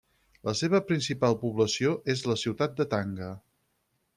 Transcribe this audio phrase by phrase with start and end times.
[0.47, 3.29] La seva principal població és la ciutat de Tanga.